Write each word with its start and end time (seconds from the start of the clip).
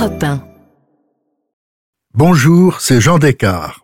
Europe 0.00 0.22
1. 0.22 0.40
Bonjour, 2.14 2.80
c'est 2.80 3.02
Jean 3.02 3.18
Descartes. 3.18 3.80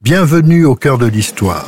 Bienvenue 0.00 0.64
au 0.64 0.76
cœur 0.76 0.98
de 0.98 1.06
l'histoire. 1.06 1.66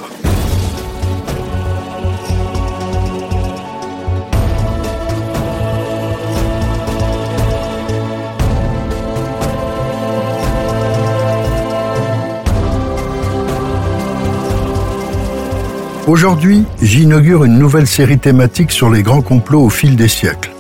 Aujourd'hui, 16.06 16.64
j'inaugure 16.80 17.42
une 17.42 17.58
nouvelle 17.58 17.88
série 17.88 18.20
thématique 18.20 18.70
sur 18.70 18.88
les 18.88 19.02
grands 19.02 19.22
complots 19.22 19.64
au 19.64 19.70
fil 19.70 19.96
des 19.96 20.06
siècles. 20.06 20.52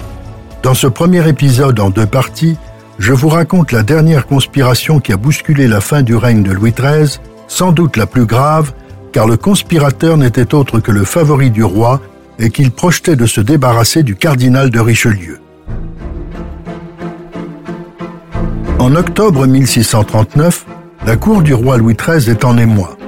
Dans 0.64 0.74
ce 0.74 0.88
premier 0.88 1.28
épisode 1.28 1.78
en 1.78 1.90
deux 1.90 2.06
parties, 2.06 2.56
je 3.00 3.14
vous 3.14 3.30
raconte 3.30 3.72
la 3.72 3.82
dernière 3.82 4.26
conspiration 4.26 5.00
qui 5.00 5.10
a 5.14 5.16
bousculé 5.16 5.66
la 5.66 5.80
fin 5.80 6.02
du 6.02 6.14
règne 6.14 6.42
de 6.42 6.52
Louis 6.52 6.72
XIII, 6.72 7.18
sans 7.48 7.72
doute 7.72 7.96
la 7.96 8.04
plus 8.04 8.26
grave, 8.26 8.74
car 9.10 9.26
le 9.26 9.38
conspirateur 9.38 10.18
n'était 10.18 10.54
autre 10.54 10.80
que 10.80 10.92
le 10.92 11.04
favori 11.04 11.50
du 11.50 11.64
roi 11.64 12.02
et 12.38 12.50
qu'il 12.50 12.70
projetait 12.70 13.16
de 13.16 13.24
se 13.24 13.40
débarrasser 13.40 14.02
du 14.02 14.16
cardinal 14.16 14.68
de 14.68 14.78
Richelieu. 14.78 15.40
En 18.78 18.94
octobre 18.94 19.46
1639, 19.46 20.66
la 21.06 21.16
cour 21.16 21.40
du 21.40 21.54
roi 21.54 21.78
Louis 21.78 21.96
XIII 21.96 22.30
est 22.30 22.44
en 22.44 22.58
émoi. 22.58 22.98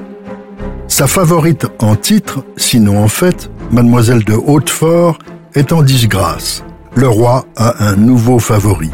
Sa 0.89 1.07
favorite 1.07 1.67
en 1.81 1.97
titre, 1.97 2.43
sinon 2.57 3.05
en 3.05 3.09
fait, 3.09 3.51
mademoiselle 3.71 4.25
de 4.25 4.35
Hautefort, 4.35 5.19
est 5.55 5.71
en 5.71 5.83
disgrâce. 5.83 6.65
Le 6.95 7.09
roi 7.09 7.45
a 7.57 7.85
un 7.85 7.97
nouveau 7.97 8.39
favori. 8.39 8.91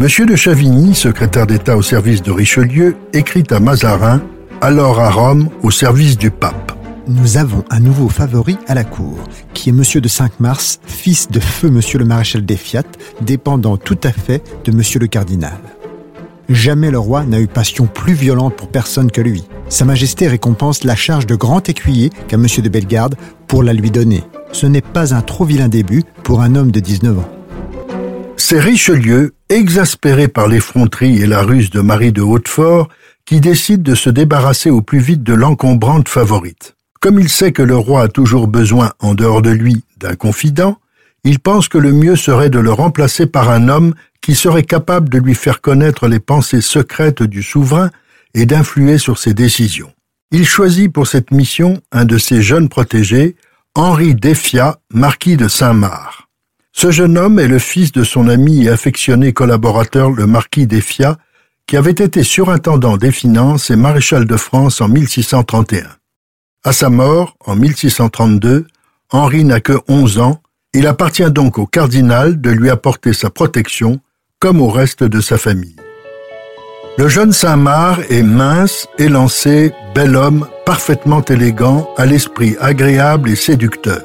Monsieur 0.00 0.24
de 0.24 0.34
Chavigny, 0.34 0.94
secrétaire 0.94 1.46
d'État 1.46 1.76
au 1.76 1.82
service 1.82 2.22
de 2.22 2.30
Richelieu, 2.30 2.96
écrit 3.12 3.44
à 3.50 3.60
Mazarin, 3.60 4.22
alors 4.62 4.98
à 4.98 5.10
Rome, 5.10 5.50
au 5.62 5.70
service 5.70 6.16
du 6.16 6.30
pape. 6.30 6.72
Nous 7.06 7.36
avons 7.36 7.64
un 7.68 7.80
nouveau 7.80 8.08
favori 8.08 8.56
à 8.66 8.72
la 8.72 8.84
cour, 8.84 9.18
qui 9.52 9.68
est 9.68 9.72
Monsieur 9.72 10.00
de 10.00 10.08
Cinq-Mars, 10.08 10.80
fils 10.86 11.28
de 11.28 11.38
feu 11.38 11.68
Monsieur 11.68 11.98
le 11.98 12.06
maréchal 12.06 12.46
des 12.46 12.56
Fiat, 12.56 12.84
dépendant 13.20 13.76
tout 13.76 13.98
à 14.02 14.10
fait 14.10 14.42
de 14.64 14.72
Monsieur 14.72 15.00
le 15.00 15.06
cardinal. 15.06 15.58
Jamais 16.48 16.90
le 16.90 16.98
roi 16.98 17.24
n'a 17.24 17.38
eu 17.38 17.46
passion 17.46 17.84
plus 17.84 18.14
violente 18.14 18.56
pour 18.56 18.68
personne 18.68 19.10
que 19.10 19.20
lui. 19.20 19.44
Sa 19.68 19.84
Majesté 19.84 20.28
récompense 20.28 20.82
la 20.82 20.96
charge 20.96 21.26
de 21.26 21.34
grand 21.34 21.68
écuyer 21.68 22.08
qu'a 22.26 22.36
M. 22.36 22.46
de 22.46 22.68
Bellegarde 22.70 23.16
pour 23.46 23.62
la 23.62 23.74
lui 23.74 23.90
donner. 23.90 24.24
Ce 24.52 24.64
n'est 24.64 24.80
pas 24.80 25.14
un 25.14 25.20
trop 25.20 25.44
vilain 25.44 25.68
début 25.68 26.04
pour 26.22 26.40
un 26.40 26.54
homme 26.54 26.70
de 26.70 26.80
19 26.80 27.18
ans. 27.18 27.28
C'est 28.38 28.60
Richelieu, 28.60 29.34
exaspéré 29.50 30.28
par 30.28 30.48
l'effronterie 30.48 31.20
et 31.20 31.26
la 31.26 31.42
ruse 31.42 31.70
de 31.70 31.80
Marie 31.80 32.12
de 32.12 32.22
Hautefort, 32.22 32.88
qui 33.26 33.40
décide 33.40 33.82
de 33.82 33.94
se 33.94 34.08
débarrasser 34.08 34.70
au 34.70 34.80
plus 34.80 35.00
vite 35.00 35.22
de 35.22 35.34
l'encombrante 35.34 36.08
favorite. 36.08 36.76
Comme 37.00 37.18
il 37.18 37.28
sait 37.28 37.52
que 37.52 37.62
le 37.62 37.76
roi 37.76 38.02
a 38.02 38.08
toujours 38.08 38.46
besoin, 38.46 38.92
en 39.00 39.14
dehors 39.14 39.42
de 39.42 39.50
lui, 39.50 39.84
d'un 39.98 40.14
confident, 40.14 40.78
il 41.24 41.38
pense 41.38 41.68
que 41.68 41.78
le 41.78 41.92
mieux 41.92 42.16
serait 42.16 42.50
de 42.50 42.58
le 42.58 42.72
remplacer 42.72 43.26
par 43.26 43.50
un 43.50 43.68
homme 43.68 43.94
qui 44.22 44.34
serait 44.34 44.62
capable 44.62 45.08
de 45.08 45.18
lui 45.18 45.34
faire 45.34 45.60
connaître 45.60 46.08
les 46.08 46.20
pensées 46.20 46.60
secrètes 46.60 47.22
du 47.22 47.42
souverain 47.42 47.90
et 48.34 48.46
d'influer 48.46 48.98
sur 48.98 49.18
ses 49.18 49.34
décisions. 49.34 49.92
Il 50.30 50.46
choisit 50.46 50.92
pour 50.92 51.06
cette 51.06 51.32
mission 51.32 51.80
un 51.90 52.04
de 52.04 52.18
ses 52.18 52.40
jeunes 52.40 52.68
protégés, 52.68 53.36
Henri 53.74 54.14
Defia, 54.14 54.78
marquis 54.92 55.36
de 55.36 55.48
Saint-Marc. 55.48 56.29
Ce 56.80 56.90
jeune 56.90 57.18
homme 57.18 57.38
est 57.38 57.46
le 57.46 57.58
fils 57.58 57.92
de 57.92 58.04
son 58.04 58.26
ami 58.26 58.64
et 58.64 58.70
affectionné 58.70 59.34
collaborateur 59.34 60.10
le 60.10 60.26
marquis 60.26 60.66
Defia, 60.66 61.18
qui 61.66 61.76
avait 61.76 61.90
été 61.90 62.22
surintendant 62.22 62.96
des 62.96 63.12
finances 63.12 63.68
et 63.68 63.76
maréchal 63.76 64.24
de 64.24 64.36
France 64.38 64.80
en 64.80 64.88
1631. 64.88 65.84
À 66.64 66.72
sa 66.72 66.88
mort, 66.88 67.36
en 67.44 67.54
1632, 67.54 68.66
Henri 69.10 69.44
n'a 69.44 69.60
que 69.60 69.78
11 69.88 70.20
ans, 70.20 70.40
il 70.72 70.86
appartient 70.86 71.30
donc 71.30 71.58
au 71.58 71.66
cardinal 71.66 72.40
de 72.40 72.48
lui 72.48 72.70
apporter 72.70 73.12
sa 73.12 73.28
protection 73.28 74.00
comme 74.38 74.62
au 74.62 74.70
reste 74.70 75.04
de 75.04 75.20
sa 75.20 75.36
famille. 75.36 75.76
Le 76.96 77.08
jeune 77.08 77.32
Saint-Marc 77.32 78.10
est 78.10 78.22
mince, 78.22 78.88
élancé, 78.96 79.74
bel 79.94 80.16
homme, 80.16 80.48
parfaitement 80.64 81.22
élégant, 81.26 81.90
à 81.98 82.06
l'esprit 82.06 82.56
agréable 82.58 83.28
et 83.28 83.36
séducteur. 83.36 84.00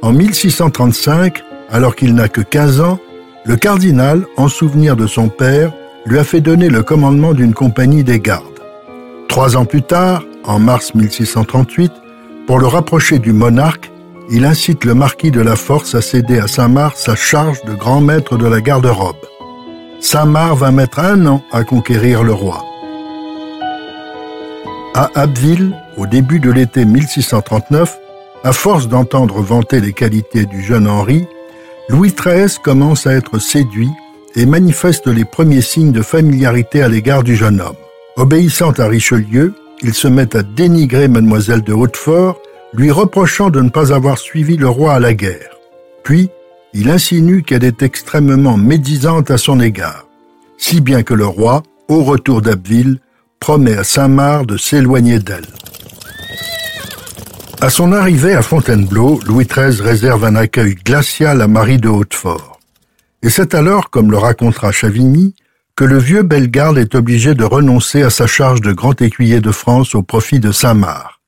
En 0.00 0.14
1635, 0.14 1.42
alors 1.70 1.96
qu'il 1.96 2.14
n'a 2.14 2.28
que 2.28 2.40
15 2.40 2.80
ans, 2.80 2.98
le 3.44 3.56
cardinal, 3.56 4.26
en 4.36 4.48
souvenir 4.48 4.96
de 4.96 5.06
son 5.06 5.28
père, 5.28 5.72
lui 6.04 6.18
a 6.18 6.24
fait 6.24 6.40
donner 6.40 6.68
le 6.68 6.82
commandement 6.82 7.32
d'une 7.32 7.54
compagnie 7.54 8.04
des 8.04 8.20
gardes. 8.20 8.44
Trois 9.28 9.56
ans 9.56 9.64
plus 9.64 9.82
tard, 9.82 10.22
en 10.44 10.58
mars 10.58 10.94
1638, 10.94 11.92
pour 12.46 12.58
le 12.58 12.66
rapprocher 12.66 13.18
du 13.18 13.32
monarque, 13.32 13.90
il 14.30 14.44
incite 14.44 14.84
le 14.84 14.94
marquis 14.94 15.30
de 15.30 15.40
la 15.40 15.56
Force 15.56 15.94
à 15.94 16.02
céder 16.02 16.38
à 16.38 16.46
Saint-Marc 16.46 16.96
sa 16.96 17.14
charge 17.14 17.62
de 17.64 17.74
grand 17.74 18.00
maître 18.00 18.36
de 18.36 18.46
la 18.46 18.60
garde-robe. 18.60 19.16
Saint-Marc 20.00 20.56
va 20.56 20.70
mettre 20.70 20.98
un 21.00 21.26
an 21.26 21.42
à 21.52 21.64
conquérir 21.64 22.22
le 22.22 22.32
roi. 22.32 22.64
À 24.94 25.10
Abbeville, 25.14 25.76
au 25.96 26.06
début 26.06 26.40
de 26.40 26.50
l'été 26.50 26.84
1639, 26.84 27.98
à 28.44 28.52
force 28.52 28.88
d'entendre 28.88 29.40
vanter 29.40 29.80
les 29.80 29.92
qualités 29.92 30.46
du 30.46 30.62
jeune 30.62 30.88
Henri, 30.88 31.26
Louis 31.90 32.12
XIII 32.12 32.56
commence 32.62 33.08
à 33.08 33.14
être 33.14 33.40
séduit 33.40 33.90
et 34.36 34.46
manifeste 34.46 35.08
les 35.08 35.24
premiers 35.24 35.60
signes 35.60 35.90
de 35.90 36.02
familiarité 36.02 36.82
à 36.82 36.88
l'égard 36.88 37.24
du 37.24 37.34
jeune 37.34 37.60
homme. 37.60 37.74
Obéissant 38.16 38.70
à 38.78 38.86
Richelieu, 38.86 39.54
il 39.82 39.92
se 39.92 40.06
met 40.06 40.36
à 40.36 40.44
dénigrer 40.44 41.08
mademoiselle 41.08 41.62
de 41.62 41.72
Hautefort, 41.72 42.40
lui 42.72 42.92
reprochant 42.92 43.50
de 43.50 43.60
ne 43.60 43.70
pas 43.70 43.92
avoir 43.92 44.18
suivi 44.18 44.56
le 44.56 44.68
roi 44.68 44.94
à 44.94 45.00
la 45.00 45.14
guerre. 45.14 45.56
Puis, 46.04 46.30
il 46.74 46.90
insinue 46.90 47.42
qu'elle 47.42 47.64
est 47.64 47.82
extrêmement 47.82 48.56
médisante 48.56 49.32
à 49.32 49.36
son 49.36 49.58
égard, 49.58 50.06
si 50.58 50.80
bien 50.80 51.02
que 51.02 51.14
le 51.14 51.26
roi, 51.26 51.64
au 51.88 52.04
retour 52.04 52.40
d'Abbeville, 52.40 53.00
promet 53.40 53.76
à 53.76 53.82
Saint-Marc 53.82 54.46
de 54.46 54.56
s'éloigner 54.56 55.18
d'elle. 55.18 55.48
À 57.62 57.68
son 57.68 57.92
arrivée 57.92 58.34
à 58.34 58.40
Fontainebleau, 58.40 59.20
Louis 59.26 59.44
XIII 59.44 59.82
réserve 59.82 60.24
un 60.24 60.34
accueil 60.34 60.76
glacial 60.76 61.42
à 61.42 61.46
Marie 61.46 61.76
de 61.76 61.90
Hautefort. 61.90 62.58
Et 63.22 63.28
c'est 63.28 63.54
alors, 63.54 63.90
comme 63.90 64.10
le 64.10 64.16
racontera 64.16 64.72
Chavigny, 64.72 65.34
que 65.76 65.84
le 65.84 65.98
vieux 65.98 66.22
Bellegarde 66.22 66.78
est 66.78 66.94
obligé 66.94 67.34
de 67.34 67.44
renoncer 67.44 68.00
à 68.00 68.08
sa 68.08 68.26
charge 68.26 68.62
de 68.62 68.72
grand 68.72 69.02
écuyer 69.02 69.42
de 69.42 69.50
France 69.50 69.94
au 69.94 70.02
profit 70.02 70.40
de 70.40 70.52
Saint-Marc. 70.52 71.20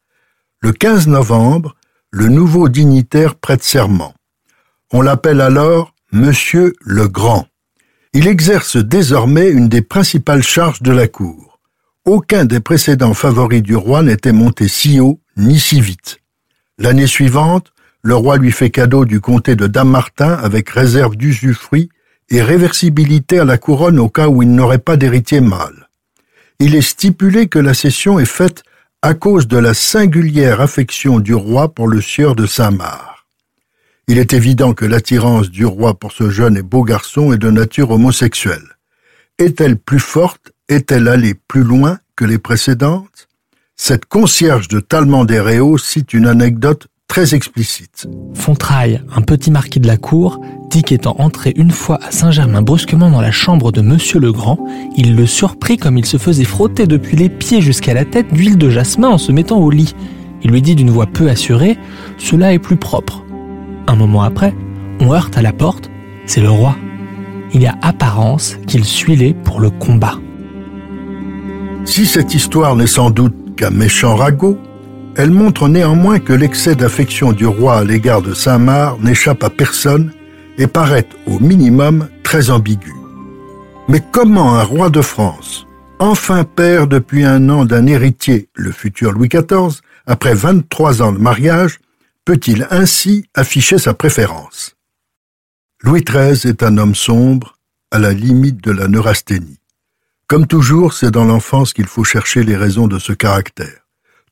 Le 0.60 0.72
15 0.72 1.06
novembre, 1.08 1.76
le 2.10 2.28
nouveau 2.28 2.70
dignitaire 2.70 3.34
prête 3.34 3.62
serment. 3.62 4.14
On 4.90 5.02
l'appelle 5.02 5.42
alors 5.42 5.94
Monsieur 6.12 6.72
le 6.80 7.08
Grand. 7.08 7.46
Il 8.14 8.26
exerce 8.26 8.78
désormais 8.78 9.50
une 9.50 9.68
des 9.68 9.82
principales 9.82 10.42
charges 10.42 10.80
de 10.80 10.92
la 10.92 11.08
cour. 11.08 11.60
Aucun 12.06 12.46
des 12.46 12.60
précédents 12.60 13.14
favoris 13.14 13.62
du 13.62 13.76
roi 13.76 14.02
n'était 14.02 14.32
monté 14.32 14.66
si 14.66 14.98
haut 14.98 15.20
ni 15.36 15.60
si 15.60 15.80
vite. 15.82 16.21
L'année 16.82 17.06
suivante, 17.06 17.72
le 18.02 18.16
roi 18.16 18.38
lui 18.38 18.50
fait 18.50 18.70
cadeau 18.70 19.04
du 19.04 19.20
comté 19.20 19.54
de 19.54 19.68
Dammartin 19.68 20.32
avec 20.32 20.68
réserve 20.68 21.14
d'usufruit 21.14 21.90
et 22.28 22.42
réversibilité 22.42 23.38
à 23.38 23.44
la 23.44 23.56
couronne 23.56 24.00
au 24.00 24.08
cas 24.08 24.26
où 24.26 24.42
il 24.42 24.52
n'aurait 24.52 24.78
pas 24.78 24.96
d'héritier 24.96 25.40
mâle. 25.40 25.88
Il 26.58 26.74
est 26.74 26.82
stipulé 26.82 27.46
que 27.46 27.60
la 27.60 27.72
cession 27.72 28.18
est 28.18 28.24
faite 28.24 28.64
à 29.00 29.14
cause 29.14 29.46
de 29.46 29.58
la 29.58 29.74
singulière 29.74 30.60
affection 30.60 31.20
du 31.20 31.34
roi 31.34 31.72
pour 31.72 31.86
le 31.86 32.00
sieur 32.00 32.34
de 32.34 32.46
Saint-Marc. 32.46 33.26
Il 34.08 34.18
est 34.18 34.32
évident 34.32 34.74
que 34.74 34.84
l'attirance 34.84 35.50
du 35.50 35.64
roi 35.64 35.94
pour 35.94 36.10
ce 36.10 36.30
jeune 36.30 36.56
et 36.56 36.62
beau 36.62 36.82
garçon 36.82 37.32
est 37.32 37.38
de 37.38 37.50
nature 37.52 37.92
homosexuelle. 37.92 38.76
Est-elle 39.38 39.76
plus 39.76 40.00
forte 40.00 40.50
Est-elle 40.68 41.06
allée 41.06 41.34
plus 41.46 41.62
loin 41.62 42.00
que 42.16 42.24
les 42.24 42.38
précédentes? 42.38 43.28
Cette 43.84 44.06
concierge 44.06 44.68
de 44.68 44.78
Talmand 44.78 45.24
des 45.24 45.40
Réaux 45.40 45.76
cite 45.76 46.14
une 46.14 46.28
anecdote 46.28 46.86
très 47.08 47.34
explicite. 47.34 48.06
Fontraille, 48.32 49.02
un 49.12 49.22
petit 49.22 49.50
marquis 49.50 49.80
de 49.80 49.88
la 49.88 49.96
cour, 49.96 50.40
dit 50.70 50.84
qu'étant 50.84 51.16
entré 51.18 51.52
une 51.56 51.72
fois 51.72 51.98
à 52.00 52.12
Saint-Germain 52.12 52.62
brusquement 52.62 53.10
dans 53.10 53.20
la 53.20 53.32
chambre 53.32 53.72
de 53.72 53.80
Monsieur 53.80 54.20
le 54.20 54.30
Grand, 54.30 54.64
il 54.96 55.16
le 55.16 55.26
surprit 55.26 55.78
comme 55.78 55.98
il 55.98 56.06
se 56.06 56.16
faisait 56.16 56.44
frotter 56.44 56.86
depuis 56.86 57.16
les 57.16 57.28
pieds 57.28 57.60
jusqu'à 57.60 57.92
la 57.92 58.04
tête 58.04 58.32
d'huile 58.32 58.56
de 58.56 58.70
jasmin 58.70 59.08
en 59.08 59.18
se 59.18 59.32
mettant 59.32 59.58
au 59.58 59.68
lit. 59.68 59.96
Il 60.44 60.52
lui 60.52 60.62
dit 60.62 60.76
d'une 60.76 60.90
voix 60.90 61.06
peu 61.06 61.28
assurée 61.28 61.76
Cela 62.18 62.52
est 62.52 62.60
plus 62.60 62.76
propre. 62.76 63.24
Un 63.88 63.96
moment 63.96 64.22
après, 64.22 64.54
on 65.00 65.12
heurte 65.12 65.36
à 65.36 65.42
la 65.42 65.52
porte, 65.52 65.90
c'est 66.24 66.40
le 66.40 66.50
roi. 66.50 66.76
Il 67.52 67.60
y 67.60 67.66
a 67.66 67.76
apparence 67.82 68.58
qu'il 68.68 68.84
suit 68.84 69.16
les 69.16 69.34
pour 69.34 69.58
le 69.58 69.70
combat. 69.70 70.20
Si 71.84 72.06
cette 72.06 72.32
histoire 72.32 72.76
n'est 72.76 72.86
sans 72.86 73.10
doute 73.10 73.41
méchant 73.70 74.16
ragot, 74.16 74.58
elle 75.16 75.30
montre 75.30 75.68
néanmoins 75.68 76.18
que 76.18 76.32
l'excès 76.32 76.74
d'affection 76.74 77.32
du 77.32 77.46
roi 77.46 77.78
à 77.78 77.84
l'égard 77.84 78.22
de 78.22 78.34
Saint-Marc 78.34 79.00
n'échappe 79.00 79.44
à 79.44 79.50
personne 79.50 80.12
et 80.58 80.66
paraît 80.66 81.08
au 81.26 81.38
minimum 81.38 82.08
très 82.22 82.50
ambigu. 82.50 82.94
Mais 83.88 84.02
comment 84.12 84.54
un 84.54 84.62
roi 84.62 84.90
de 84.90 85.02
France, 85.02 85.66
enfin 85.98 86.44
père 86.44 86.86
depuis 86.86 87.24
un 87.24 87.48
an 87.50 87.64
d'un 87.64 87.86
héritier, 87.86 88.48
le 88.54 88.72
futur 88.72 89.12
Louis 89.12 89.28
XIV, 89.28 89.80
après 90.06 90.34
23 90.34 91.02
ans 91.02 91.12
de 91.12 91.18
mariage, 91.18 91.78
peut-il 92.24 92.66
ainsi 92.70 93.26
afficher 93.34 93.78
sa 93.78 93.94
préférence? 93.94 94.76
Louis 95.82 96.02
XIII 96.02 96.50
est 96.50 96.62
un 96.62 96.78
homme 96.78 96.94
sombre, 96.94 97.58
à 97.90 97.98
la 97.98 98.12
limite 98.12 98.62
de 98.62 98.70
la 98.70 98.88
neurasthénie. 98.88 99.58
Comme 100.32 100.46
toujours, 100.46 100.94
c'est 100.94 101.10
dans 101.10 101.26
l'enfance 101.26 101.74
qu'il 101.74 101.84
faut 101.84 102.04
chercher 102.04 102.42
les 102.42 102.56
raisons 102.56 102.86
de 102.86 102.98
ce 102.98 103.12
caractère. 103.12 103.86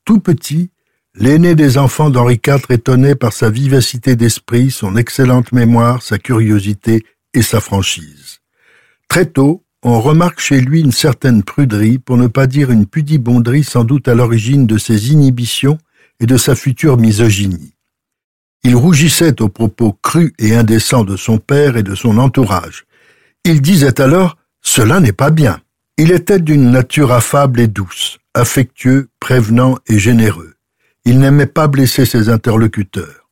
Tout 0.07 0.19
petit, 0.19 0.71
l'aîné 1.15 1.55
des 1.55 1.77
enfants 1.77 2.09
d'Henri 2.09 2.41
IV 2.43 2.71
étonnait 2.71 3.15
par 3.15 3.35
sa 3.35 3.51
vivacité 3.51 4.17
d'esprit, 4.17 4.71
son 4.71 4.97
excellente 4.97 5.53
mémoire, 5.53 6.01
sa 6.01 6.17
curiosité 6.17 7.05
et 7.35 7.43
sa 7.43 7.61
franchise. 7.61 8.41
Très 9.09 9.27
tôt, 9.27 9.63
on 9.83 10.01
remarque 10.01 10.41
chez 10.41 10.63
lui 10.63 10.81
une 10.81 10.91
certaine 10.91 11.43
pruderie, 11.43 11.99
pour 11.99 12.17
ne 12.17 12.29
pas 12.29 12.47
dire 12.47 12.71
une 12.71 12.87
pudibonderie 12.87 13.63
sans 13.63 13.85
doute 13.85 14.09
à 14.09 14.15
l'origine 14.15 14.67
de 14.67 14.79
ses 14.79 15.13
inhibitions 15.13 15.77
et 16.19 16.25
de 16.25 16.39
sa 16.39 16.55
future 16.55 16.97
misogynie. 16.97 17.75
Il 18.65 18.75
rougissait 18.75 19.43
aux 19.43 19.51
propos 19.51 19.93
crus 20.03 20.33
et 20.39 20.57
indécents 20.57 21.05
de 21.05 21.17
son 21.17 21.37
père 21.37 21.77
et 21.77 21.83
de 21.83 21.95
son 21.95 22.17
entourage. 22.17 22.87
Il 23.45 23.61
disait 23.61 24.01
alors 24.01 24.39
Cela 24.63 24.99
n'est 25.01 25.13
pas 25.13 25.29
bien. 25.29 25.61
Il 26.03 26.13
était 26.13 26.39
d'une 26.39 26.71
nature 26.71 27.13
affable 27.13 27.61
et 27.61 27.69
douce, 27.69 28.21
affectueux, 28.33 29.11
prévenant 29.21 29.77
et 29.87 29.99
généreux. 29.99 30.55
Il 31.05 31.19
n'aimait 31.19 31.45
pas 31.45 31.69
blesser 31.69 32.07
ses 32.07 32.31
interlocuteurs. 32.31 33.29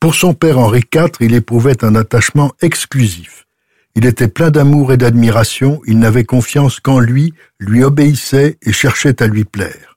Pour 0.00 0.16
son 0.16 0.34
père 0.34 0.58
Henri 0.58 0.82
IV, 0.92 1.12
il 1.20 1.32
éprouvait 1.32 1.84
un 1.84 1.94
attachement 1.94 2.50
exclusif. 2.60 3.46
Il 3.94 4.04
était 4.04 4.26
plein 4.26 4.50
d'amour 4.50 4.92
et 4.92 4.96
d'admiration, 4.96 5.80
il 5.86 6.00
n'avait 6.00 6.24
confiance 6.24 6.80
qu'en 6.80 6.98
lui, 6.98 7.34
lui 7.60 7.84
obéissait 7.84 8.58
et 8.62 8.72
cherchait 8.72 9.22
à 9.22 9.28
lui 9.28 9.44
plaire. 9.44 9.94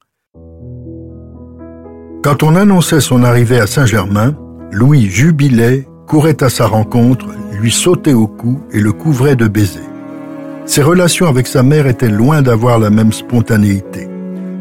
Quand 2.24 2.44
on 2.44 2.56
annonçait 2.56 3.02
son 3.02 3.24
arrivée 3.24 3.60
à 3.60 3.66
Saint-Germain, 3.66 4.38
Louis 4.72 5.10
jubilait, 5.10 5.88
courait 6.06 6.44
à 6.44 6.52
sa 6.52 6.68
rencontre, 6.68 7.26
lui 7.60 7.72
sautait 7.72 8.14
au 8.14 8.28
cou 8.28 8.62
et 8.72 8.80
le 8.80 8.94
couvrait 8.94 9.36
de 9.36 9.48
baisers. 9.48 9.91
Ses 10.66 10.84
relations 10.84 11.28
avec 11.28 11.48
sa 11.48 11.64
mère 11.64 11.88
étaient 11.88 12.10
loin 12.10 12.42
d'avoir 12.42 12.80
la 12.80 12.90
même 12.90 13.12
spontanéité. 13.12 14.08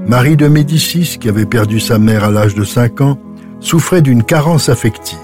Marie 0.06 0.36
de 0.36 0.48
Médicis, 0.48 1.18
qui 1.20 1.28
avait 1.28 1.46
perdu 1.46 1.78
sa 1.78 1.98
mère 1.98 2.24
à 2.24 2.30
l'âge 2.30 2.54
de 2.54 2.64
5 2.64 3.00
ans, 3.02 3.18
souffrait 3.60 4.00
d'une 4.00 4.24
carence 4.24 4.68
affective. 4.68 5.18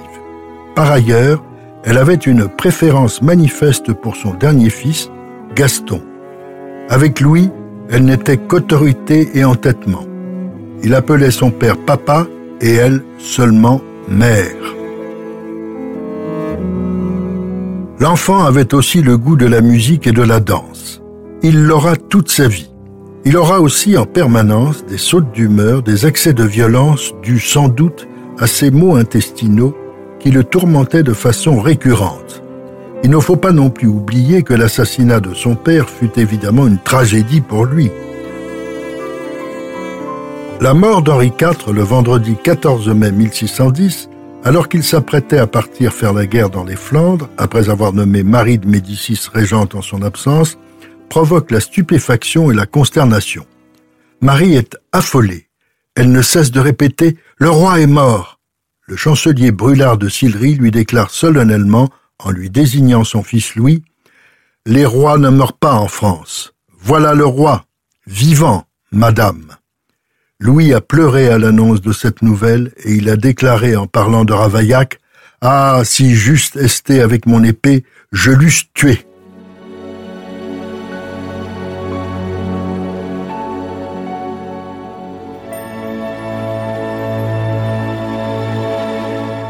Par 0.75 0.93
ailleurs, 0.93 1.43
elle 1.85 1.99
avait 1.99 2.15
une 2.15 2.49
préférence 2.49 3.23
manifeste 3.23 3.93
pour 3.95 4.17
son 4.17 4.35
dernier 4.35 4.71
fils, 4.71 5.11
Gaston. 5.55 6.03
Avec 6.91 7.21
Louis, 7.21 7.51
elle 7.91 8.05
n'était 8.05 8.37
qu'autorité 8.37 9.31
et 9.35 9.45
entêtement. 9.45 10.05
Il 10.83 10.95
appelait 10.95 11.31
son 11.31 11.51
père 11.51 11.79
papa 11.79 12.27
et 12.61 12.75
elle 12.75 13.03
seulement 13.19 13.81
mère. 14.09 14.76
L'enfant 17.99 18.45
avait 18.45 18.75
aussi 18.75 19.01
le 19.01 19.17
goût 19.17 19.37
de 19.37 19.47
la 19.47 19.63
musique 19.63 20.07
et 20.07 20.13
de 20.13 20.23
la 20.23 20.39
danse. 20.39 21.01
Il 21.43 21.63
l'aura 21.65 21.97
toute 21.97 22.31
sa 22.31 22.47
vie. 22.47 22.71
Il 23.25 23.39
aura 23.39 23.61
aussi 23.61 23.97
en 23.97 24.05
permanence 24.05 24.85
des 24.85 24.99
sautes 24.99 25.33
d'humeur, 25.33 25.83
des 25.83 26.05
accès 26.05 26.35
de 26.35 26.45
violence 26.45 27.15
dus 27.23 27.41
sans 27.41 27.69
doute 27.69 28.07
à 28.39 28.47
ses 28.47 28.71
maux 28.71 28.97
intestinaux 28.97 29.75
qui 30.21 30.31
le 30.31 30.45
tourmentaient 30.45 31.03
de 31.03 31.15
façon 31.15 31.59
récurrente. 31.59 32.43
Il 33.03 33.11
ne 33.11 33.19
faut 33.19 33.37
pas 33.37 33.53
non 33.53 33.71
plus 33.71 33.89
oublier 33.89 34.43
que 34.43 34.55
l'assassinat 34.55 35.21
de 35.21 35.33
son 35.33 35.55
père 35.55 35.89
fut 35.89 36.11
évidemment 36.17 36.67
une 36.67 36.79
tragédie 36.79 37.41
pour 37.41 37.65
lui. 37.65 37.91
La 40.61 40.75
mort 40.75 41.03
d'Henri 41.03 41.33
IV 41.41 41.73
le 41.73 41.83
vendredi 41.83 42.37
14 42.43 42.89
mai 42.89 43.11
1610 43.11 44.11
alors 44.47 44.69
qu'il 44.69 44.85
s'apprêtait 44.85 45.39
à 45.39 45.49
partir 45.49 45.93
faire 45.93 46.13
la 46.13 46.25
guerre 46.25 46.51
dans 46.51 46.63
les 46.63 46.77
Flandres, 46.77 47.29
après 47.37 47.69
avoir 47.69 47.93
nommé 47.93 48.23
Marie 48.23 48.59
de 48.59 48.69
Médicis 48.69 49.19
régente 49.35 49.75
en 49.75 49.83
son 49.83 50.03
absence, 50.03 50.57
provoque 51.09 51.51
la 51.51 51.59
stupéfaction 51.59 52.53
et 52.53 52.55
la 52.55 52.65
consternation. 52.65 53.45
Marie 54.21 54.55
est 54.55 54.77
affolée. 54.93 55.49
Elle 55.97 56.13
ne 56.13 56.23
cesse 56.23 56.53
de 56.53 56.61
répéter⁇ 56.61 57.11
Le 57.39 57.51
roi 57.51 57.81
est 57.81 57.89
mort!⁇ 57.89 58.39
Le 58.89 58.95
chancelier 58.95 59.51
Brûlard 59.51 59.99
de 59.99 60.09
Sillery 60.09 60.55
lui 60.55 60.71
déclare 60.71 61.11
solennellement, 61.11 61.89
en 62.21 62.31
lui 62.31 62.49
désignant 62.49 63.03
son 63.03 63.25
fils 63.25 63.57
Louis, 63.57 63.83
Les 64.65 64.87
rois 64.87 65.19
ne 65.19 65.29
meurent 65.29 65.59
pas 65.59 65.75
en 65.75 65.89
France. 65.89 66.55
Voilà 66.81 67.15
le 67.15 67.27
roi, 67.27 67.65
vivant, 68.07 68.63
madame. 68.93 69.57
Louis 70.39 70.75
a 70.75 70.83
pleuré 70.83 71.29
à 71.29 71.39
l'annonce 71.39 71.81
de 71.81 71.93
cette 71.93 72.21
nouvelle 72.21 72.73
et 72.85 72.93
il 72.93 73.09
a 73.09 73.17
déclaré 73.17 73.75
en 73.75 73.87
parlant 73.87 74.27
de 74.27 74.35
Ravaillac 74.35 75.01
Ah, 75.41 75.81
si 75.83 76.15
juste 76.15 76.57
esté 76.57 77.01
avec 77.01 77.25
mon 77.25 77.43
épée, 77.43 77.85
je 78.13 78.33
l'eusse 78.33 78.65
tué. 78.75 79.07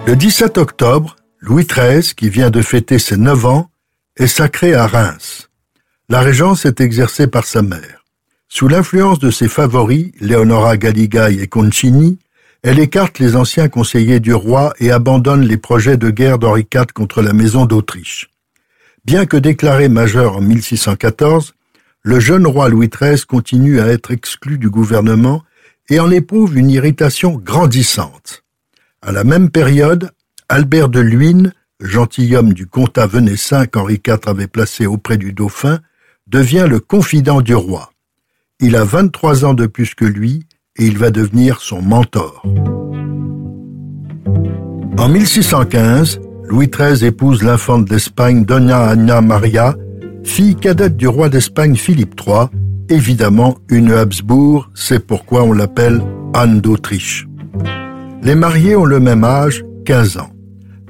Le 0.07 0.15
17 0.15 0.57
octobre, 0.59 1.17
Louis 1.41 1.67
XIII, 1.67 2.15
qui 2.15 2.31
vient 2.31 2.51
de 2.51 2.63
fêter 2.63 3.01
ses 3.01 3.17
neuf 3.17 3.45
ans, 3.45 3.71
est 4.17 4.29
sacré 4.29 4.73
à 4.73 4.87
Reims. 4.87 5.51
La 6.09 6.21
régence 6.21 6.65
est 6.65 6.81
exercée 6.81 7.27
par 7.27 7.45
sa 7.45 7.63
mère. 7.63 8.06
Sous 8.49 8.69
l'influence 8.69 9.19
de 9.19 9.31
ses 9.31 9.49
favoris, 9.49 10.13
Leonora 10.21 10.77
Galigai 10.77 11.39
et 11.41 11.49
Concini, 11.49 12.19
elle 12.63 12.79
écarte 12.79 13.19
les 13.19 13.37
anciens 13.37 13.69
conseillers 13.69 14.21
du 14.21 14.33
roi 14.33 14.73
et 14.79 14.91
abandonne 14.91 15.43
les 15.43 15.57
projets 15.57 15.97
de 15.97 16.11
guerre 16.11 16.39
d'Henri 16.39 16.67
IV 16.73 16.87
contre 16.95 17.23
la 17.23 17.33
maison 17.33 17.67
d'Autriche. 17.67 18.31
Bien 19.05 19.27
que 19.27 19.37
déclaré 19.37 19.89
majeur 19.89 20.37
en 20.37 20.41
1614, 20.41 21.55
le 22.03 22.21
jeune 22.21 22.47
roi 22.47 22.69
Louis 22.69 22.89
XIII 22.89 23.21
continue 23.27 23.81
à 23.81 23.89
être 23.89 24.11
exclu 24.11 24.59
du 24.59 24.71
gouvernement 24.71 25.43
et 25.89 26.01
en 26.01 26.11
éprouve 26.11 26.57
une 26.57 26.71
irritation 26.71 27.37
grandissante. 27.37 28.45
À 29.03 29.13
la 29.13 29.25
même 29.25 29.51
période, 29.51 30.11
Albert 30.49 30.89
de 30.89 31.01
Luynes, 31.01 31.53
gentilhomme 31.81 32.53
du 32.53 32.67
comtat 32.67 33.07
venessin 33.07 33.67
qu'Henri 33.67 34.01
IV 34.07 34.21
avait 34.27 34.47
placé 34.47 34.87
auprès 34.87 35.19
du 35.19 35.33
dauphin, 35.33 35.81
devient 36.27 36.67
le 36.69 36.81
confident 36.81 37.41
du 37.41 37.55
roi. 37.55 37.91
Il 38.59 38.75
a 38.75 38.85
23 38.85 39.45
ans 39.45 39.53
de 39.53 39.67
plus 39.67 39.95
que 39.95 40.07
lui 40.07 40.47
et 40.79 40.87
il 40.87 40.97
va 40.97 41.11
devenir 41.11 41.61
son 41.61 41.83
mentor. 41.83 42.43
En 44.97 45.09
1615, 45.11 46.21
Louis 46.49 46.69
XIII 46.69 47.05
épouse 47.05 47.43
l'infante 47.43 47.85
d'Espagne 47.85 48.47
Dona 48.47 48.89
Anna 48.89 49.21
Maria, 49.21 49.77
fille 50.25 50.57
cadette 50.57 50.97
du 50.97 51.07
roi 51.07 51.29
d'Espagne 51.29 51.77
Philippe 51.77 52.19
III, 52.19 52.47
évidemment 52.89 53.59
une 53.69 53.93
Habsbourg, 53.93 54.71
c'est 54.75 55.07
pourquoi 55.07 55.43
on 55.43 55.53
l'appelle 55.53 56.01
Anne 56.33 56.63
d'Autriche. 56.63 57.29
Les 58.23 58.35
mariés 58.35 58.75
ont 58.75 58.87
le 58.87 59.01
même 59.01 59.25
âge, 59.25 59.67
15 59.85 60.17
ans. 60.17 60.31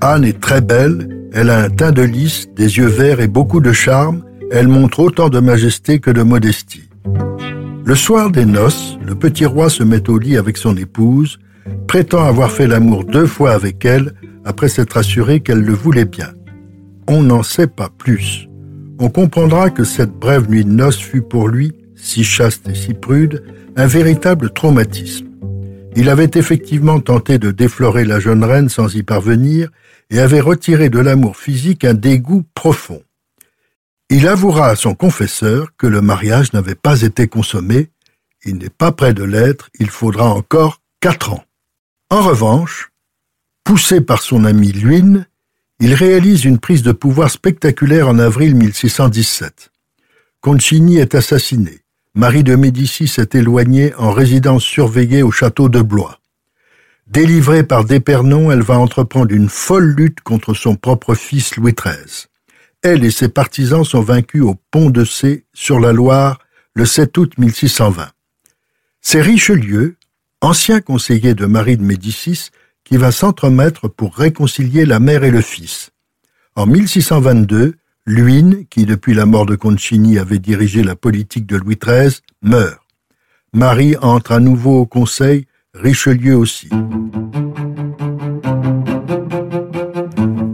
Anne 0.01 0.25
est 0.25 0.41
très 0.41 0.61
belle, 0.61 1.29
elle 1.33 1.51
a 1.51 1.65
un 1.65 1.71
teint 1.71 1.91
de 1.91 2.03
lys, 2.03 2.47
des 2.55 2.79
yeux 2.79 2.87
verts 2.87 3.19
et 3.19 3.27
beaucoup 3.27 3.61
de 3.61 3.73
charme, 3.73 4.23
elle 4.53 4.69
montre 4.69 5.01
autant 5.01 5.31
de 5.31 5.41
majesté 5.41 5.99
que 5.99 6.13
de 6.13 6.23
modestie. 6.23 6.86
Le 7.85 7.95
soir 7.95 8.31
des 8.31 8.47
noces, 8.47 8.99
le 9.07 9.15
petit 9.15 9.47
roi 9.47 9.71
se 9.71 9.83
met 9.83 10.11
au 10.11 10.19
lit 10.19 10.37
avec 10.37 10.57
son 10.57 10.77
épouse, 10.77 11.39
prétend 11.87 12.25
avoir 12.25 12.51
fait 12.51 12.67
l'amour 12.67 13.05
deux 13.05 13.27
fois 13.27 13.53
avec 13.53 13.85
elle 13.85 14.13
après 14.45 14.69
s'être 14.69 14.97
assuré 14.97 15.41
qu'elle 15.41 15.63
le 15.63 15.73
voulait 15.73 16.05
bien. 16.05 16.33
On 17.09 17.23
n'en 17.23 17.43
sait 17.43 17.69
pas 17.69 17.89
plus. 17.97 18.49
On 18.99 19.09
comprendra 19.09 19.71
que 19.71 19.85
cette 19.85 20.13
brève 20.13 20.51
nuit 20.51 20.65
de 20.65 20.71
noces 20.71 20.99
fut 20.99 21.23
pour 21.23 21.49
lui, 21.49 21.73
si 21.95 22.25
chaste 22.25 22.69
et 22.69 22.75
si 22.75 22.95
prude, 22.95 23.45
un 23.77 23.87
véritable 23.87 24.51
traumatisme. 24.51 25.27
Il 25.95 26.09
avait 26.09 26.31
effectivement 26.35 27.01
tenté 27.01 27.39
de 27.39 27.51
déflorer 27.51 28.05
la 28.05 28.21
jeune 28.21 28.45
reine 28.45 28.69
sans 28.69 28.95
y 28.95 29.03
parvenir 29.03 29.71
et 30.11 30.19
avait 30.19 30.41
retiré 30.41 30.91
de 30.91 30.99
l'amour 30.99 31.37
physique 31.37 31.85
un 31.85 31.95
dégoût 31.95 32.43
profond. 32.55 33.01
Il 34.09 34.29
avouera 34.29 34.69
à 34.69 34.77
son 34.77 34.95
confesseur 34.95 35.71
que 35.77 35.89
le 35.89 36.01
mariage 36.01 36.53
n'avait 36.53 36.77
pas 36.77 37.03
été 37.03 37.27
consommé, 37.27 37.91
il 38.45 38.57
n'est 38.59 38.71
pas 38.71 38.93
près 38.93 39.15
de 39.15 39.25
l'être, 39.25 39.69
il 39.81 39.91
faudra 39.91 40.27
encore 40.27 40.81
quatre 41.01 41.33
ans. 41.33 41.45
En 42.11 42.23
revanche, 42.23 42.93
poussé 43.65 44.01
par 44.01 44.23
son 44.23 44.45
ami 44.45 44.71
Luynes, 44.71 45.27
il 45.81 45.93
réalise 45.93 46.45
une 46.45 46.59
prise 46.59 46.85
de 46.85 46.93
pouvoir 46.93 47.31
spectaculaire 47.31 48.09
en 48.09 48.21
avril 48.21 48.55
1617. 48.55 49.73
Concini 50.41 50.99
est 50.99 51.17
assassiné. 51.17 51.81
Marie 52.15 52.45
de 52.45 52.55
Médicis 52.55 53.13
est 53.19 53.35
éloignée 53.35 53.93
en 53.97 54.13
résidence 54.13 54.63
surveillée 54.63 55.25
au 55.25 55.33
château 55.33 55.69
de 55.69 55.83
Blois. 55.83 56.21
Délivrée 57.09 57.65
par 57.65 57.85
D'épernon, 57.85 58.53
elle 58.53 58.63
va 58.63 58.79
entreprendre 58.79 59.35
une 59.35 59.49
folle 59.49 59.95
lutte 59.97 60.21
contre 60.21 60.55
son 60.55 60.77
propre 60.77 61.17
fils 61.17 61.57
Louis 61.57 61.75
XIII 61.75 62.29
elle 62.87 63.05
et 63.05 63.11
ses 63.11 63.29
partisans 63.29 63.85
sont 63.85 64.01
vaincus 64.01 64.43
au 64.43 64.55
pont 64.71 64.91
de 64.91 65.05
C 65.05 65.45
sur 65.53 65.81
la 65.81 65.93
Loire 65.93 66.39
le 66.75 66.87
7 66.87 67.19
août 67.19 67.33
1620. 67.37 68.09
C'est 69.01 69.21
Richelieu, 69.21 69.97
ancien 70.41 70.81
conseiller 70.81 71.35
de 71.35 71.47
Marie 71.47 71.77
de 71.77 71.83
Médicis, 71.83 72.51
qui 72.85 72.97
va 72.97 73.11
s'entremettre 73.11 73.89
pour 73.89 74.15
réconcilier 74.15 74.87
la 74.87 75.01
mère 75.01 75.25
et 75.25 75.33
le 75.33 75.41
fils. 75.41 75.91
En 76.55 76.67
1622, 76.67 77.75
Luynes, 78.07 78.67
qui 78.71 78.87
depuis 78.87 79.15
la 79.15 79.27
mort 79.27 79.47
de 79.47 79.57
Concini 79.57 80.19
avait 80.19 80.39
dirigé 80.39 80.85
la 80.85 80.95
politique 80.95 81.47
de 81.47 81.57
Louis 81.57 81.79
XIII, 81.85 82.21
meurt. 82.43 82.81
Marie 83.53 83.97
entre 84.01 84.31
à 84.31 84.39
nouveau 84.39 84.81
au 84.81 84.87
conseil, 84.87 85.47
Richelieu 85.75 86.37
aussi. 86.37 86.69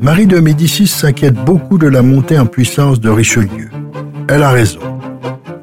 Marie 0.03 0.27
de 0.27 0.41
Médicis 0.41 0.89
s'inquiète 0.89 1.37
beaucoup 1.45 1.79
de 1.79 1.87
la 1.87 2.03
montée 2.03 2.37
en 2.37 2.47
puissance 2.47 2.99
de 2.99 3.09
Richelieu. 3.09 3.71
Elle 4.29 4.43
a 4.43 4.51
raison. 4.51 4.81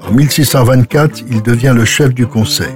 En 0.07 0.13
1624, 0.13 1.25
il 1.29 1.41
devient 1.41 1.73
le 1.75 1.83
chef 1.83 2.13
du 2.13 2.25
conseil. 2.25 2.73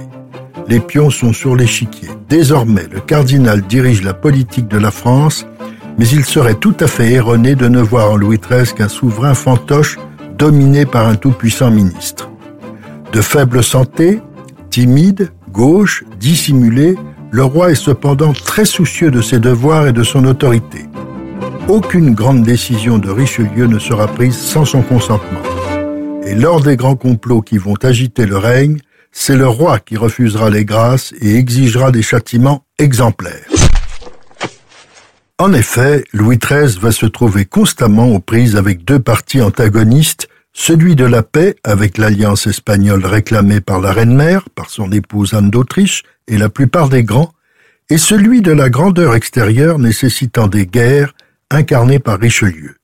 Les 0.68 0.78
pions 0.78 1.08
sont 1.08 1.32
sur 1.32 1.56
l'échiquier. 1.56 2.10
Désormais, 2.28 2.86
le 2.92 3.00
cardinal 3.00 3.62
dirige 3.62 4.02
la 4.02 4.12
politique 4.12 4.68
de 4.68 4.76
la 4.76 4.90
France, 4.90 5.46
mais 5.96 6.06
il 6.06 6.26
serait 6.26 6.56
tout 6.56 6.76
à 6.80 6.86
fait 6.86 7.12
erroné 7.12 7.54
de 7.54 7.66
ne 7.66 7.80
voir 7.80 8.10
en 8.10 8.16
Louis 8.16 8.38
XIII 8.38 8.74
qu'un 8.74 8.88
souverain 8.88 9.32
fantoche 9.32 9.98
dominé 10.36 10.84
par 10.84 11.08
un 11.08 11.14
tout-puissant 11.14 11.70
ministre. 11.70 12.28
De 13.14 13.22
faible 13.22 13.64
santé, 13.64 14.20
timide, 14.68 15.32
gauche, 15.50 16.04
dissimulé, 16.20 16.98
le 17.30 17.42
roi 17.42 17.70
est 17.70 17.74
cependant 17.74 18.34
très 18.34 18.66
soucieux 18.66 19.10
de 19.10 19.22
ses 19.22 19.38
devoirs 19.38 19.86
et 19.86 19.94
de 19.94 20.02
son 20.02 20.26
autorité 20.26 20.88
aucune 21.68 22.14
grande 22.14 22.42
décision 22.42 22.98
de 22.98 23.10
Richelieu 23.10 23.66
ne 23.66 23.78
sera 23.78 24.06
prise 24.06 24.36
sans 24.36 24.64
son 24.64 24.82
consentement. 24.82 25.42
Et 26.24 26.34
lors 26.34 26.60
des 26.60 26.76
grands 26.76 26.96
complots 26.96 27.42
qui 27.42 27.58
vont 27.58 27.76
agiter 27.82 28.26
le 28.26 28.36
règne, 28.36 28.78
c'est 29.12 29.36
le 29.36 29.46
roi 29.46 29.78
qui 29.78 29.96
refusera 29.96 30.50
les 30.50 30.64
grâces 30.64 31.14
et 31.20 31.36
exigera 31.36 31.90
des 31.90 32.02
châtiments 32.02 32.64
exemplaires. 32.78 33.46
En 35.38 35.52
effet, 35.52 36.04
Louis 36.12 36.38
XIII 36.38 36.78
va 36.80 36.92
se 36.92 37.06
trouver 37.06 37.44
constamment 37.44 38.08
aux 38.08 38.20
prises 38.20 38.56
avec 38.56 38.84
deux 38.84 39.00
partis 39.00 39.40
antagonistes, 39.40 40.28
celui 40.52 40.94
de 40.94 41.04
la 41.04 41.22
paix 41.22 41.56
avec 41.64 41.98
l'alliance 41.98 42.46
espagnole 42.46 43.04
réclamée 43.04 43.60
par 43.60 43.80
la 43.80 43.92
reine-mère, 43.92 44.48
par 44.54 44.70
son 44.70 44.92
épouse 44.92 45.34
Anne 45.34 45.50
d'Autriche 45.50 46.02
et 46.28 46.38
la 46.38 46.48
plupart 46.48 46.88
des 46.88 47.02
grands, 47.02 47.32
et 47.90 47.98
celui 47.98 48.42
de 48.42 48.52
la 48.52 48.70
grandeur 48.70 49.14
extérieure 49.14 49.78
nécessitant 49.78 50.46
des 50.46 50.66
guerres 50.66 51.14
incarné 51.54 51.98
par 51.98 52.18
Richelieu. 52.18 52.76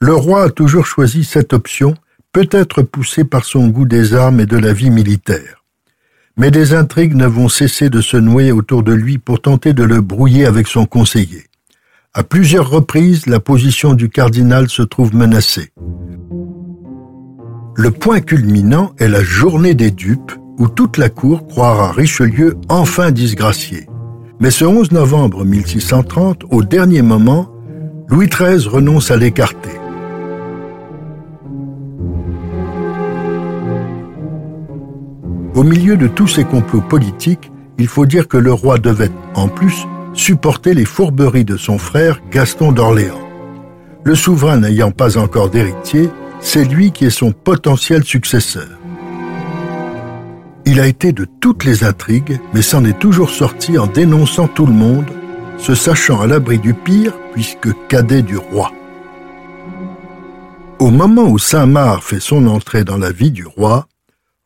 Le 0.00 0.14
roi 0.14 0.44
a 0.44 0.50
toujours 0.50 0.86
choisi 0.86 1.24
cette 1.24 1.52
option, 1.52 1.94
peut-être 2.32 2.82
poussé 2.82 3.24
par 3.24 3.44
son 3.44 3.68
goût 3.68 3.86
des 3.86 4.14
armes 4.14 4.40
et 4.40 4.46
de 4.46 4.58
la 4.58 4.72
vie 4.72 4.90
militaire. 4.90 5.64
Mais 6.36 6.50
des 6.50 6.74
intrigues 6.74 7.14
ne 7.14 7.26
vont 7.26 7.48
cesser 7.48 7.90
de 7.90 8.00
se 8.00 8.16
nouer 8.16 8.50
autour 8.50 8.82
de 8.82 8.92
lui 8.92 9.18
pour 9.18 9.40
tenter 9.40 9.72
de 9.72 9.84
le 9.84 10.00
brouiller 10.00 10.46
avec 10.46 10.66
son 10.66 10.84
conseiller. 10.84 11.44
À 12.12 12.22
plusieurs 12.22 12.68
reprises, 12.68 13.26
la 13.26 13.40
position 13.40 13.94
du 13.94 14.08
cardinal 14.08 14.68
se 14.68 14.82
trouve 14.82 15.14
menacée. 15.14 15.72
Le 17.76 17.90
point 17.90 18.20
culminant 18.20 18.92
est 18.98 19.08
la 19.08 19.22
journée 19.22 19.74
des 19.74 19.90
dupes, 19.90 20.32
où 20.58 20.68
toute 20.68 20.96
la 20.96 21.08
cour 21.08 21.46
croira 21.46 21.90
Richelieu 21.90 22.56
enfin 22.68 23.10
disgracié. 23.10 23.88
Mais 24.38 24.50
ce 24.50 24.64
11 24.64 24.92
novembre 24.92 25.44
1630, 25.44 26.44
au 26.50 26.62
dernier 26.62 27.02
moment, 27.02 27.53
Louis 28.08 28.28
XIII 28.28 28.68
renonce 28.68 29.10
à 29.10 29.16
l'écarter. 29.16 29.70
Au 35.54 35.62
milieu 35.62 35.96
de 35.96 36.08
tous 36.08 36.28
ces 36.28 36.44
complots 36.44 36.82
politiques, 36.82 37.50
il 37.78 37.88
faut 37.88 38.06
dire 38.06 38.28
que 38.28 38.36
le 38.36 38.52
roi 38.52 38.78
devait, 38.78 39.10
en 39.34 39.48
plus, 39.48 39.86
supporter 40.12 40.74
les 40.74 40.84
fourberies 40.84 41.44
de 41.44 41.56
son 41.56 41.78
frère 41.78 42.20
Gaston 42.30 42.72
d'Orléans. 42.72 43.20
Le 44.04 44.14
souverain 44.14 44.58
n'ayant 44.58 44.90
pas 44.90 45.16
encore 45.16 45.48
d'héritier, 45.48 46.10
c'est 46.40 46.64
lui 46.64 46.92
qui 46.92 47.06
est 47.06 47.10
son 47.10 47.32
potentiel 47.32 48.04
successeur. 48.04 48.68
Il 50.66 50.78
a 50.80 50.86
été 50.86 51.12
de 51.12 51.26
toutes 51.40 51.64
les 51.64 51.84
intrigues, 51.84 52.38
mais 52.52 52.62
s'en 52.62 52.84
est 52.84 52.98
toujours 52.98 53.30
sorti 53.30 53.78
en 53.78 53.86
dénonçant 53.86 54.48
tout 54.48 54.66
le 54.66 54.72
monde, 54.72 55.06
se 55.58 55.74
sachant 55.74 56.20
à 56.20 56.26
l'abri 56.26 56.58
du 56.58 56.74
pire 56.74 57.14
puisque 57.32 57.68
cadet 57.88 58.22
du 58.22 58.36
roi. 58.36 58.72
Au 60.78 60.90
moment 60.90 61.24
où 61.24 61.38
Saint-Marc 61.38 62.02
fait 62.02 62.20
son 62.20 62.46
entrée 62.46 62.84
dans 62.84 62.98
la 62.98 63.12
vie 63.12 63.30
du 63.30 63.46
roi, 63.46 63.86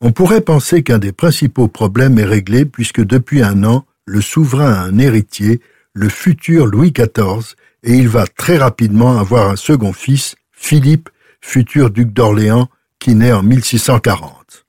on 0.01 0.13
pourrait 0.13 0.43
penser 0.43 0.83
qu'un 0.83 0.99
des 0.99 1.13
principaux 1.13 1.69
problèmes 1.69 2.19
est 2.19 2.25
réglé 2.25 2.65
puisque 2.65 3.05
depuis 3.05 3.43
un 3.43 3.65
an, 3.65 3.85
le 4.05 4.21
souverain 4.21 4.73
a 4.73 4.83
un 4.83 4.99
héritier, 4.99 5.61
le 5.93 6.09
futur 6.09 6.67
Louis 6.67 6.93
XIV, 6.93 7.57
et 7.83 7.95
il 7.95 8.09
va 8.09 8.27
très 8.27 8.59
rapidement 8.59 9.19
avoir 9.19 9.51
un 9.51 9.57
second 9.57 9.93
fils, 9.93 10.37
Philippe, 10.53 11.09
futur 11.41 11.91
duc 11.91 12.13
d'Orléans, 12.13 12.69
qui 12.99 13.15
naît 13.15 13.33
en 13.33 13.43
1640. 13.43 14.67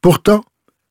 Pourtant, 0.00 0.44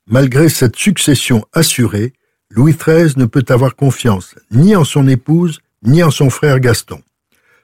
malgré 0.06 0.48
cette 0.48 0.76
succession 0.76 1.44
assurée, 1.52 2.12
Louis 2.54 2.74
XIII 2.74 3.14
ne 3.16 3.24
peut 3.24 3.46
avoir 3.48 3.76
confiance 3.76 4.34
ni 4.50 4.76
en 4.76 4.84
son 4.84 5.08
épouse, 5.08 5.60
ni 5.82 6.02
en 6.02 6.10
son 6.10 6.28
frère 6.28 6.60
Gaston. 6.60 7.00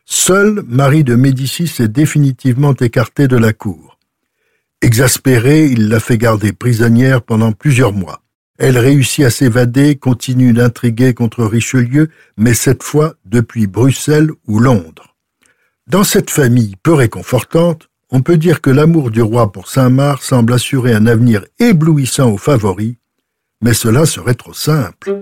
Seule 0.06 0.62
Marie 0.66 1.04
de 1.04 1.14
Médicis 1.14 1.70
est 1.80 1.88
définitivement 1.88 2.72
écartée 2.72 3.28
de 3.28 3.36
la 3.36 3.52
cour. 3.52 3.98
Exaspéré, 4.80 5.66
il 5.66 5.88
la 5.88 6.00
fait 6.00 6.16
garder 6.16 6.54
prisonnière 6.54 7.20
pendant 7.20 7.52
plusieurs 7.52 7.92
mois. 7.92 8.22
Elle 8.58 8.78
réussit 8.78 9.26
à 9.26 9.30
s'évader, 9.30 9.96
continue 9.96 10.54
d'intriguer 10.54 11.12
contre 11.12 11.44
Richelieu, 11.44 12.08
mais 12.38 12.54
cette 12.54 12.82
fois 12.82 13.14
depuis 13.26 13.66
Bruxelles 13.66 14.30
ou 14.46 14.58
Londres. 14.58 15.16
Dans 15.86 16.04
cette 16.04 16.30
famille 16.30 16.76
peu 16.82 16.94
réconfortante, 16.94 17.90
on 18.10 18.22
peut 18.22 18.38
dire 18.38 18.62
que 18.62 18.70
l'amour 18.70 19.10
du 19.10 19.20
roi 19.20 19.52
pour 19.52 19.68
Saint-Marc 19.68 20.22
semble 20.22 20.54
assurer 20.54 20.94
un 20.94 21.06
avenir 21.06 21.44
éblouissant 21.58 22.30
aux 22.30 22.38
favoris, 22.38 22.96
mais 23.60 23.74
cela 23.74 24.06
serait 24.06 24.34
trop 24.34 24.52
simple. 24.52 25.12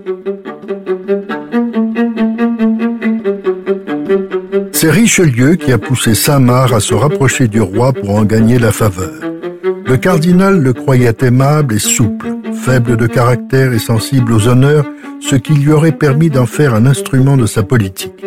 C'est 4.71 4.91
Richelieu 4.91 5.55
qui 5.55 5.71
a 5.71 5.77
poussé 5.79 6.13
Saint-Marc 6.13 6.71
à 6.71 6.79
se 6.79 6.93
rapprocher 6.93 7.47
du 7.47 7.61
roi 7.61 7.93
pour 7.93 8.11
en 8.11 8.25
gagner 8.25 8.59
la 8.59 8.71
faveur. 8.71 9.21
Le 9.85 9.97
cardinal 9.97 10.61
le 10.61 10.73
croyait 10.73 11.15
aimable 11.21 11.75
et 11.75 11.79
souple, 11.79 12.27
faible 12.53 12.95
de 12.95 13.07
caractère 13.07 13.73
et 13.73 13.79
sensible 13.79 14.33
aux 14.33 14.47
honneurs, 14.47 14.85
ce 15.19 15.35
qui 15.35 15.53
lui 15.53 15.71
aurait 15.71 15.93
permis 15.93 16.29
d'en 16.29 16.45
faire 16.45 16.75
un 16.75 16.85
instrument 16.85 17.37
de 17.37 17.47
sa 17.47 17.63
politique. 17.63 18.23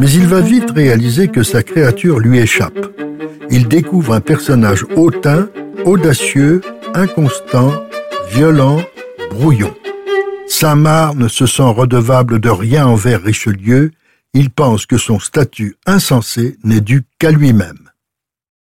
Mais 0.00 0.10
il 0.10 0.26
va 0.26 0.40
vite 0.40 0.72
réaliser 0.72 1.28
que 1.28 1.42
sa 1.42 1.62
créature 1.62 2.18
lui 2.18 2.38
échappe. 2.38 2.92
Il 3.50 3.68
découvre 3.68 4.12
un 4.12 4.20
personnage 4.20 4.84
hautain, 4.96 5.48
audacieux, 5.84 6.62
inconstant, 6.94 7.72
violent 8.32 8.80
brouillon. 9.30 9.74
Saint-Marc 10.48 11.16
ne 11.16 11.28
se 11.28 11.46
sent 11.46 11.62
redevable 11.62 12.40
de 12.40 12.48
rien 12.48 12.86
envers 12.86 13.22
Richelieu, 13.22 13.90
il 14.32 14.50
pense 14.50 14.86
que 14.86 14.98
son 14.98 15.18
statut 15.18 15.76
insensé 15.86 16.56
n'est 16.64 16.80
dû 16.80 17.02
qu'à 17.18 17.30
lui-même. 17.30 17.90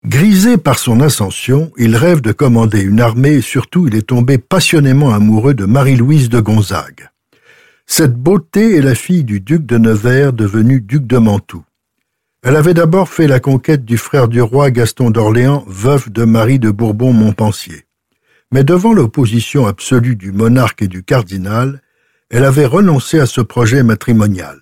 Grisé 0.04 0.56
par 0.56 0.78
son 0.78 1.00
ascension, 1.00 1.72
il 1.76 1.96
rêve 1.96 2.20
de 2.20 2.32
commander 2.32 2.80
une 2.80 3.00
armée 3.00 3.34
et 3.34 3.40
surtout 3.40 3.88
il 3.88 3.96
est 3.96 4.08
tombé 4.08 4.38
passionnément 4.38 5.12
amoureux 5.12 5.54
de 5.54 5.64
Marie-Louise 5.64 6.28
de 6.28 6.40
Gonzague. 6.40 7.08
Cette 7.86 8.14
beauté 8.14 8.76
est 8.76 8.82
la 8.82 8.94
fille 8.94 9.24
du 9.24 9.40
duc 9.40 9.66
de 9.66 9.78
Nevers 9.78 10.32
devenu 10.32 10.80
duc 10.80 11.06
de 11.06 11.18
Mantoue. 11.18 11.64
Elle 12.44 12.56
avait 12.56 12.74
d'abord 12.74 13.08
fait 13.08 13.26
la 13.26 13.40
conquête 13.40 13.84
du 13.84 13.96
frère 13.96 14.28
du 14.28 14.40
roi 14.40 14.70
Gaston 14.70 15.10
d'Orléans, 15.10 15.64
veuf 15.66 16.10
de 16.10 16.24
Marie 16.24 16.60
de 16.60 16.70
Bourbon-Montpensier 16.70 17.85
mais 18.56 18.64
devant 18.64 18.94
l'opposition 18.94 19.66
absolue 19.66 20.16
du 20.16 20.32
monarque 20.32 20.80
et 20.80 20.88
du 20.88 21.02
cardinal, 21.02 21.82
elle 22.30 22.46
avait 22.46 22.64
renoncé 22.64 23.18
à 23.18 23.26
ce 23.26 23.42
projet 23.42 23.82
matrimonial. 23.82 24.58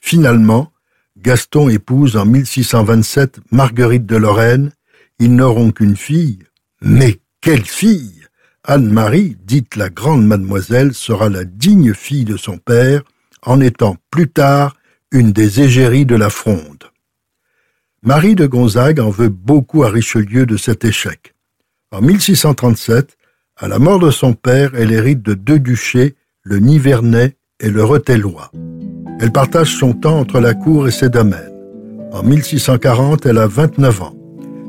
Finalement, 0.00 0.72
Gaston 1.16 1.68
épouse 1.68 2.16
en 2.16 2.24
1627 2.24 3.38
Marguerite 3.52 4.04
de 4.04 4.16
Lorraine. 4.16 4.72
Ils 5.20 5.32
n'auront 5.32 5.70
qu'une 5.70 5.96
fille. 5.96 6.40
Mais 6.82 7.20
quelle 7.40 7.64
fille 7.64 8.26
Anne-Marie, 8.64 9.36
dite 9.44 9.76
la 9.76 9.90
grande 9.90 10.26
mademoiselle, 10.26 10.92
sera 10.92 11.28
la 11.28 11.44
digne 11.44 11.94
fille 11.94 12.24
de 12.24 12.36
son 12.36 12.58
père, 12.58 13.02
en 13.42 13.60
étant 13.60 13.96
plus 14.10 14.28
tard 14.28 14.76
une 15.12 15.30
des 15.30 15.60
égéries 15.60 16.04
de 16.04 16.16
la 16.16 16.30
fronde. 16.30 16.90
Marie 18.02 18.34
de 18.34 18.48
Gonzague 18.48 18.98
en 18.98 19.10
veut 19.10 19.28
beaucoup 19.28 19.84
à 19.84 19.88
Richelieu 19.88 20.46
de 20.46 20.56
cet 20.56 20.84
échec. 20.84 21.32
En 21.92 22.00
1637, 22.00 23.18
à 23.60 23.68
la 23.68 23.78
mort 23.78 23.98
de 23.98 24.10
son 24.10 24.32
père, 24.32 24.70
elle 24.74 24.90
hérite 24.90 25.22
de 25.22 25.34
deux 25.34 25.58
duchés, 25.58 26.14
le 26.42 26.58
Nivernais 26.58 27.36
et 27.60 27.68
le 27.68 27.84
Retellois. 27.84 28.50
Elle 29.20 29.32
partage 29.32 29.76
son 29.76 29.92
temps 29.92 30.18
entre 30.18 30.40
la 30.40 30.54
cour 30.54 30.88
et 30.88 30.90
ses 30.90 31.10
domaines. 31.10 31.52
En 32.10 32.22
1640, 32.22 33.26
elle 33.26 33.36
a 33.36 33.46
29 33.46 34.02
ans. 34.02 34.16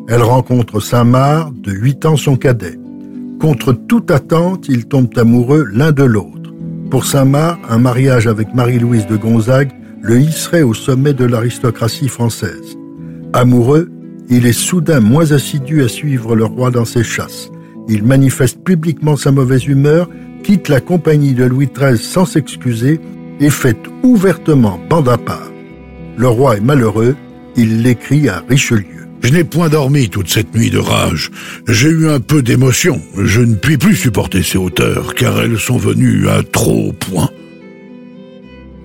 Elle 0.09 0.21
rencontre 0.21 0.81
Saint-Marc, 0.81 1.53
de 1.61 1.71
8 1.71 2.05
ans 2.05 2.17
son 2.17 2.35
cadet. 2.35 2.77
Contre 3.39 3.71
toute 3.71 4.11
attente, 4.11 4.67
ils 4.67 4.85
tombent 4.85 5.17
amoureux 5.17 5.65
l'un 5.71 5.93
de 5.93 6.03
l'autre. 6.03 6.53
Pour 6.89 7.05
Saint-Marc, 7.05 7.61
un 7.69 7.77
mariage 7.77 8.27
avec 8.27 8.53
Marie-Louise 8.53 9.07
de 9.07 9.15
Gonzague 9.15 9.71
le 10.01 10.19
hisserait 10.19 10.63
au 10.63 10.73
sommet 10.73 11.13
de 11.13 11.23
l'aristocratie 11.23 12.09
française. 12.09 12.77
Amoureux, 13.31 13.89
il 14.29 14.45
est 14.45 14.51
soudain 14.51 14.99
moins 14.99 15.31
assidu 15.31 15.81
à 15.81 15.87
suivre 15.87 16.35
le 16.35 16.43
roi 16.43 16.71
dans 16.71 16.85
ses 16.85 17.03
chasses. 17.03 17.49
Il 17.89 18.03
manifeste 18.03 18.63
publiquement 18.63 19.15
sa 19.15 19.31
mauvaise 19.31 19.65
humeur, 19.65 20.09
quitte 20.43 20.69
la 20.69 20.79
compagnie 20.81 21.33
de 21.33 21.43
Louis 21.43 21.69
XIII 21.73 21.97
sans 21.97 22.25
s'excuser 22.25 22.99
et 23.39 23.49
fait 23.49 23.77
ouvertement 24.03 24.79
bande 24.89 25.09
à 25.09 25.17
part. 25.17 25.51
Le 26.17 26.27
roi 26.27 26.57
est 26.57 26.61
malheureux, 26.61 27.15
il 27.55 27.81
l'écrit 27.81 28.29
à 28.29 28.43
Richelieu. 28.47 29.07
Je 29.23 29.33
n'ai 29.33 29.43
point 29.43 29.69
dormi 29.69 30.09
toute 30.09 30.29
cette 30.29 30.55
nuit 30.55 30.71
de 30.71 30.79
rage. 30.79 31.31
J'ai 31.67 31.89
eu 31.89 32.09
un 32.09 32.19
peu 32.19 32.41
d'émotion. 32.41 32.99
Je 33.17 33.41
ne 33.41 33.55
puis 33.55 33.77
plus 33.77 33.95
supporter 33.95 34.41
ces 34.41 34.57
hauteurs, 34.57 35.13
car 35.13 35.39
elles 35.39 35.59
sont 35.59 35.77
venues 35.77 36.27
à 36.27 36.41
trop 36.41 36.91
point. 36.93 37.29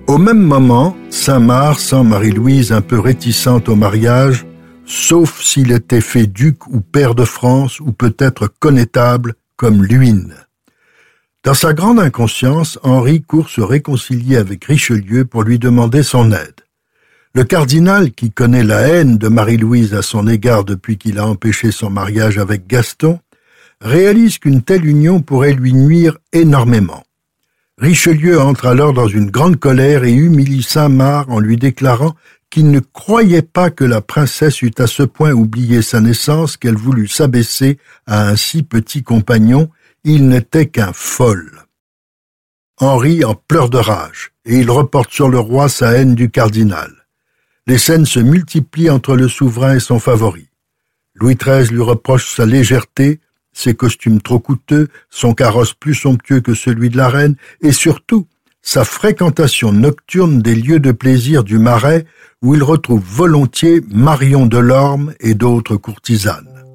Au 0.07 0.17
même 0.17 0.41
moment, 0.41 0.95
Saint-Marc 1.09 1.79
sent 1.79 2.03
Marie-Louise 2.03 2.71
un 2.71 2.81
peu 2.81 2.99
réticente 2.99 3.67
au 3.67 3.75
mariage, 3.75 4.45
sauf 4.87 5.41
s'il 5.43 5.71
était 5.71 6.01
fait 6.01 6.25
duc 6.25 6.65
ou 6.67 6.81
père 6.81 7.13
de 7.13 7.25
France 7.25 7.79
ou 7.79 7.91
peut-être 7.91 8.47
connétable 8.47 9.35
comme 9.57 9.83
Luynes. 9.83 10.35
Dans 11.43 11.53
sa 11.53 11.73
grande 11.73 11.99
inconscience, 11.99 12.79
Henri 12.83 13.21
court 13.21 13.49
se 13.49 13.61
réconcilier 13.61 14.37
avec 14.37 14.65
Richelieu 14.65 15.25
pour 15.25 15.43
lui 15.43 15.59
demander 15.59 16.03
son 16.03 16.31
aide. 16.31 16.61
Le 17.33 17.43
cardinal, 17.43 18.11
qui 18.11 18.31
connaît 18.31 18.63
la 18.63 18.87
haine 18.87 19.17
de 19.17 19.27
Marie-Louise 19.27 19.93
à 19.93 20.01
son 20.01 20.27
égard 20.27 20.63
depuis 20.63 20.97
qu'il 20.97 21.19
a 21.19 21.27
empêché 21.27 21.71
son 21.71 21.89
mariage 21.89 22.37
avec 22.37 22.65
Gaston, 22.67 23.19
réalise 23.81 24.39
qu'une 24.39 24.63
telle 24.63 24.85
union 24.85 25.21
pourrait 25.21 25.53
lui 25.53 25.73
nuire 25.73 26.17
énormément. 26.33 27.03
Richelieu 27.77 28.41
entre 28.41 28.65
alors 28.65 28.91
dans 28.91 29.07
une 29.07 29.29
grande 29.29 29.57
colère 29.57 30.03
et 30.03 30.11
humilie 30.11 30.63
Saint-Marc 30.63 31.29
en 31.29 31.39
lui 31.39 31.57
déclarant 31.57 32.15
qu'il 32.49 32.71
ne 32.71 32.79
croyait 32.79 33.41
pas 33.41 33.69
que 33.69 33.83
la 33.83 34.01
princesse 34.01 34.61
eût 34.61 34.71
à 34.77 34.87
ce 34.87 35.03
point 35.03 35.31
oublié 35.31 35.81
sa 35.81 35.99
naissance 36.01 36.57
qu'elle 36.57 36.77
voulut 36.77 37.07
s'abaisser 37.07 37.77
à 38.05 38.27
un 38.27 38.35
si 38.35 38.63
petit 38.63 39.03
compagnon, 39.03 39.69
il 40.03 40.27
n'était 40.27 40.67
qu'un 40.67 40.93
folle. 40.93 41.65
Henri 42.79 43.25
en 43.25 43.35
pleure 43.35 43.69
de 43.69 43.77
rage, 43.77 44.31
et 44.45 44.59
il 44.59 44.69
reporte 44.69 45.11
sur 45.11 45.29
le 45.29 45.39
roi 45.39 45.67
sa 45.67 45.91
haine 45.93 46.15
du 46.15 46.29
cardinal. 46.29 46.93
Les 47.65 47.77
scènes 47.77 48.05
se 48.05 48.19
multiplient 48.19 48.91
entre 48.91 49.15
le 49.15 49.27
souverain 49.27 49.75
et 49.75 49.79
son 49.79 49.99
favori. 49.99 50.47
Louis 51.15 51.35
XIII 51.35 51.67
lui 51.69 51.81
reproche 51.81 52.33
sa 52.33 52.45
légèreté, 52.45 53.19
ses 53.51 53.73
costumes 53.73 54.21
trop 54.21 54.39
coûteux, 54.39 54.87
son 55.09 55.33
carrosse 55.33 55.73
plus 55.73 55.95
somptueux 55.95 56.41
que 56.41 56.53
celui 56.53 56.89
de 56.89 56.97
la 56.97 57.09
reine, 57.09 57.35
et 57.61 57.71
surtout 57.71 58.27
sa 58.67 58.83
fréquentation 58.83 59.71
nocturne 59.71 60.41
des 60.41 60.53
lieux 60.53 60.81
de 60.81 60.91
plaisir 60.91 61.45
du 61.45 61.57
Marais, 61.57 62.03
où 62.41 62.53
il 62.53 62.61
retrouve 62.61 63.01
volontiers 63.01 63.79
Marion 63.89 64.45
Delorme 64.45 65.13
et 65.21 65.35
d'autres 65.35 65.77
courtisanes. 65.77 66.65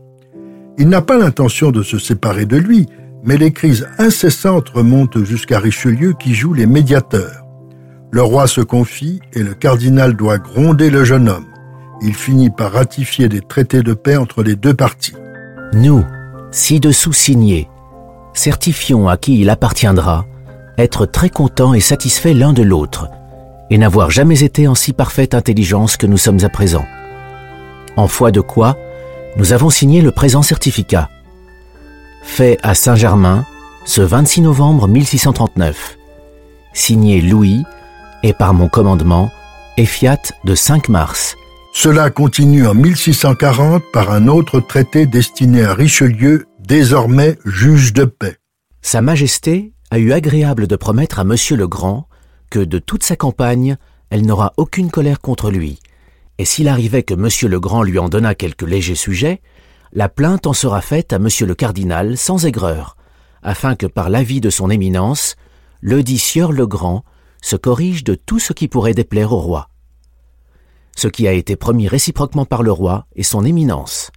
Il 0.79 0.89
n'a 0.89 1.03
pas 1.03 1.19
l'intention 1.19 1.71
de 1.71 1.83
se 1.83 1.99
séparer 1.99 2.47
de 2.47 2.57
lui, 2.57 2.87
mais 3.23 3.37
les 3.37 3.53
crises 3.53 3.87
incessantes 3.99 4.71
remontent 4.71 5.23
jusqu'à 5.23 5.59
Richelieu 5.59 6.15
qui 6.19 6.33
joue 6.33 6.55
les 6.55 6.65
médiateurs. 6.65 7.45
Le 8.11 8.23
roi 8.23 8.47
se 8.47 8.63
confie 8.63 9.21
et 9.35 9.43
le 9.43 9.53
cardinal 9.53 10.17
doit 10.17 10.39
gronder 10.39 10.89
le 10.89 11.05
jeune 11.05 11.29
homme. 11.29 11.53
Il 12.01 12.15
finit 12.15 12.49
par 12.49 12.73
ratifier 12.73 13.29
des 13.29 13.43
traités 13.43 13.83
de 13.83 13.93
paix 13.93 14.17
entre 14.17 14.43
les 14.43 14.57
deux 14.57 14.73
parties. 14.73 15.17
Nous, 15.75 16.03
ci-dessous 16.53 17.13
signés, 17.13 17.69
certifions 18.33 19.11
à 19.11 19.19
qui 19.19 19.43
il 19.43 19.51
appartiendra 19.51 20.25
être 20.79 21.07
très 21.07 21.31
contents 21.31 21.75
et 21.75 21.81
satisfaits 21.81 22.35
l'un 22.35 22.53
de 22.53 22.63
l'autre, 22.63 23.09
et 23.71 23.79
n'avoir 23.79 24.11
jamais 24.11 24.43
été 24.43 24.69
en 24.69 24.75
si 24.75 24.93
parfaite 24.93 25.35
intelligence 25.35 25.97
que 25.97 26.07
nous 26.07 26.19
sommes 26.19 26.45
à 26.45 26.49
présent. 26.49 26.85
En 27.97 28.09
foi 28.09 28.31
de 28.31 28.41
quoi, 28.41 28.77
nous 29.37 29.53
avons 29.53 29.71
signé 29.71 30.01
le 30.01 30.11
présent 30.11 30.43
certificat. 30.43 31.09
Fait 32.23 32.59
à 32.63 32.75
Saint-Germain, 32.75 33.45
ce 33.85 34.01
26 34.01 34.43
novembre 34.43 34.89
1639. 34.89 35.99
Signé 36.73 37.21
Louis, 37.21 37.65
et 38.23 38.33
par 38.33 38.55
mon 38.55 38.69
commandement, 38.69 39.31
Effiat 39.77 40.21
de 40.45 40.55
5 40.55 40.89
mars. 40.89 41.35
Cela 41.75 42.11
continue 42.11 42.67
en 42.67 42.75
1640 42.75 43.83
par 43.93 44.13
un 44.13 44.29
autre 44.29 44.61
traité 44.61 45.07
destiné 45.07 45.65
à 45.65 45.75
Richelieu, 45.75 46.47
désormais 46.61 47.39
juge 47.45 47.95
de 47.95 48.05
paix. 48.05 48.37
Sa 48.83 49.01
Majesté 49.01 49.73
a 49.93 49.99
eu 49.99 50.13
agréable 50.15 50.69
de 50.69 50.75
promettre 50.75 51.19
à 51.19 51.25
Monsieur 51.25 51.55
le 51.55 51.69
Grand 51.69 52.09
que 52.49 52.61
de 52.61 52.79
toute 52.79 53.03
sa 53.03 53.15
campagne, 53.15 53.77
elle 54.09 54.25
n'aura 54.25 54.55
aucune 54.57 54.91
colère 54.91 55.21
contre 55.21 55.51
lui, 55.51 55.81
et 56.39 56.47
s'il 56.47 56.69
arrivait 56.69 57.03
que 57.03 57.13
Monsieur 57.13 57.47
le 57.47 57.61
Grand 57.61 57.83
lui 57.83 57.99
en 57.99 58.09
donnât 58.09 58.35
quelques 58.35 58.63
légers 58.63 58.95
sujets, 58.95 59.43
la 59.93 60.09
plainte 60.09 60.47
en 60.47 60.55
sera 60.55 60.81
faite 60.81 61.13
à 61.13 61.19
Monsieur 61.19 61.45
le 61.45 61.55
Cardinal 61.55 62.17
sans 62.17 62.47
aigreur, 62.47 62.97
afin 63.43 63.77
que 63.77 63.85
par 63.85 64.09
l'avis 64.09 64.41
de 64.41 64.49
son 64.49 64.71
éminence, 64.71 65.37
Sieur 66.17 66.53
le 66.53 66.67
Grand 66.67 67.05
se 67.43 67.57
corrige 67.57 68.03
de 68.03 68.15
tout 68.15 68.39
ce 68.39 68.55
qui 68.55 68.69
pourrait 68.69 68.95
déplaire 68.95 69.35
au 69.35 69.41
roi. 69.41 69.69
Ce 70.97 71.07
qui 71.07 71.29
a 71.29 71.35
été 71.35 71.55
promis 71.55 71.87
réciproquement 71.87 72.47
par 72.47 72.63
le 72.63 72.73
roi 72.73 73.05
et 73.15 73.23
son 73.23 73.45
éminence. 73.45 74.11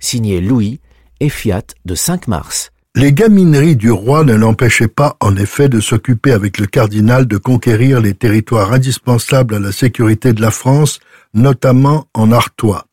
Signé 0.00 0.40
Louis 0.40 0.80
et 1.20 1.28
Fiat 1.28 1.66
de 1.84 1.94
5 1.94 2.26
mars. 2.26 2.72
Les 2.96 3.12
gamineries 3.12 3.74
du 3.74 3.90
roi 3.90 4.22
ne 4.22 4.34
l'empêchaient 4.34 4.86
pas, 4.86 5.16
en 5.18 5.36
effet, 5.36 5.68
de 5.68 5.80
s'occuper 5.80 6.30
avec 6.30 6.58
le 6.58 6.66
cardinal 6.66 7.26
de 7.26 7.36
conquérir 7.38 8.00
les 8.00 8.14
territoires 8.14 8.72
indispensables 8.72 9.56
à 9.56 9.58
la 9.58 9.72
sécurité 9.72 10.32
de 10.32 10.40
la 10.40 10.52
France, 10.52 11.00
notamment 11.34 12.06
en 12.14 12.30
Artois. 12.30 12.86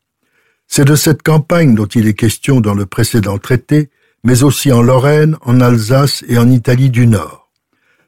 C'est 0.66 0.84
de 0.84 0.96
cette 0.96 1.22
campagne 1.22 1.76
dont 1.76 1.86
il 1.86 2.08
est 2.08 2.14
question 2.14 2.60
dans 2.60 2.74
le 2.74 2.84
précédent 2.84 3.38
traité, 3.38 3.90
mais 4.24 4.42
aussi 4.42 4.72
en 4.72 4.82
Lorraine, 4.82 5.36
en 5.42 5.60
Alsace 5.60 6.24
et 6.26 6.36
en 6.36 6.50
Italie 6.50 6.90
du 6.90 7.06
Nord. 7.06 7.52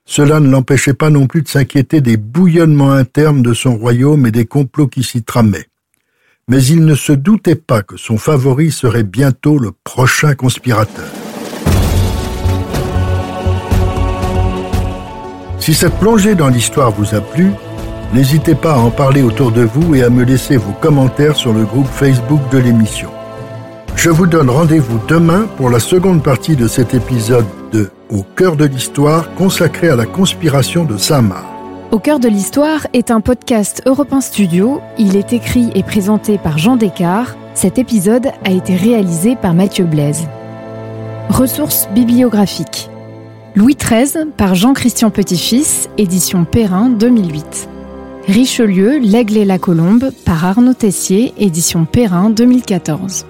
Cela 0.04 0.40
ne 0.40 0.50
l'empêchait 0.50 0.94
pas 0.94 1.10
non 1.10 1.28
plus 1.28 1.42
de 1.42 1.48
s'inquiéter 1.48 2.00
des 2.00 2.16
bouillonnements 2.16 2.92
internes 2.92 3.42
de 3.42 3.54
son 3.54 3.76
royaume 3.76 4.26
et 4.26 4.32
des 4.32 4.46
complots 4.46 4.88
qui 4.88 5.04
s'y 5.04 5.22
tramaient. 5.22 5.68
Mais 6.48 6.62
il 6.64 6.84
ne 6.84 6.96
se 6.96 7.12
doutait 7.12 7.54
pas 7.54 7.82
que 7.82 7.96
son 7.96 8.18
favori 8.18 8.72
serait 8.72 9.04
bientôt 9.04 9.58
le 9.58 9.70
prochain 9.84 10.34
conspirateur. 10.34 11.06
Si 15.64 15.72
cette 15.72 15.94
plongée 15.94 16.34
dans 16.34 16.48
l'histoire 16.48 16.90
vous 16.90 17.14
a 17.14 17.22
plu, 17.22 17.50
n'hésitez 18.12 18.54
pas 18.54 18.74
à 18.74 18.78
en 18.78 18.90
parler 18.90 19.22
autour 19.22 19.50
de 19.50 19.62
vous 19.62 19.94
et 19.94 20.02
à 20.02 20.10
me 20.10 20.22
laisser 20.22 20.58
vos 20.58 20.72
commentaires 20.72 21.36
sur 21.36 21.54
le 21.54 21.64
groupe 21.64 21.86
Facebook 21.86 22.42
de 22.52 22.58
l'émission. 22.58 23.08
Je 23.96 24.10
vous 24.10 24.26
donne 24.26 24.50
rendez-vous 24.50 25.00
demain 25.08 25.46
pour 25.56 25.70
la 25.70 25.78
seconde 25.80 26.22
partie 26.22 26.54
de 26.54 26.68
cet 26.68 26.92
épisode 26.92 27.46
de 27.72 27.90
Au 28.10 28.22
cœur 28.36 28.56
de 28.56 28.66
l'histoire 28.66 29.34
consacré 29.36 29.88
à 29.88 29.96
la 29.96 30.04
conspiration 30.04 30.84
de 30.84 30.98
Saint-Marc. 30.98 31.46
Au 31.92 31.98
cœur 31.98 32.20
de 32.20 32.28
l'histoire 32.28 32.86
est 32.92 33.10
un 33.10 33.22
podcast 33.22 33.80
Europe 33.86 34.12
Studio. 34.20 34.82
Il 34.98 35.16
est 35.16 35.32
écrit 35.32 35.70
et 35.74 35.82
présenté 35.82 36.36
par 36.36 36.58
Jean 36.58 36.76
Descartes. 36.76 37.38
Cet 37.54 37.78
épisode 37.78 38.26
a 38.44 38.50
été 38.50 38.76
réalisé 38.76 39.34
par 39.34 39.54
Mathieu 39.54 39.86
Blaise. 39.86 40.28
Ressources 41.30 41.88
bibliographiques. 41.94 42.90
Louis 43.56 43.76
XIII 43.76 44.32
par 44.36 44.56
Jean-Christian 44.56 45.10
Petit-Fils, 45.10 45.88
édition 45.96 46.44
Perrin 46.44 46.88
2008. 46.88 47.68
Richelieu, 48.26 48.98
L'Aigle 48.98 49.36
et 49.36 49.44
la 49.44 49.60
Colombe 49.60 50.10
par 50.24 50.44
Arnaud 50.44 50.74
Tessier, 50.74 51.32
édition 51.38 51.84
Perrin 51.84 52.30
2014. 52.30 53.26